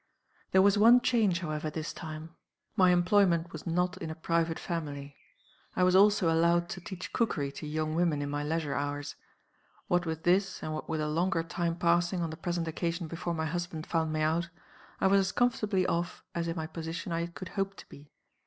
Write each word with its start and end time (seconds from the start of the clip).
"There 0.51 0.63
was 0.63 0.79
one 0.79 1.01
change, 1.01 1.41
however, 1.41 1.69
this 1.69 1.93
time. 1.93 2.35
My 2.75 2.89
employment 2.89 3.51
was 3.51 3.67
not 3.67 3.97
in 3.97 4.09
a 4.09 4.15
private 4.15 4.57
family. 4.57 5.15
I 5.75 5.83
was 5.83 5.95
also 5.95 6.27
allowed 6.31 6.69
to 6.69 6.81
teach 6.81 7.13
cookery 7.13 7.51
to 7.51 7.67
young 7.67 7.93
women, 7.93 8.19
in 8.23 8.27
my 8.31 8.43
leisure 8.43 8.73
hours. 8.73 9.15
What 9.87 10.07
with 10.07 10.23
this, 10.23 10.63
and 10.63 10.73
what 10.73 10.89
with 10.89 11.01
a 11.01 11.07
longer 11.07 11.43
time 11.43 11.75
passing 11.75 12.23
on 12.23 12.31
the 12.31 12.35
present 12.35 12.67
occasion 12.67 13.07
before 13.07 13.35
my 13.35 13.45
husband 13.45 13.85
found 13.85 14.11
me 14.11 14.21
out, 14.21 14.49
I 14.99 15.05
was 15.05 15.19
as 15.19 15.31
comfortably 15.31 15.85
off 15.85 16.23
as 16.33 16.47
in 16.47 16.55
my 16.55 16.65
position 16.65 17.11
I 17.11 17.27
could 17.27 17.49
hope 17.49 17.75
to 17.75 17.87
be. 17.87 18.11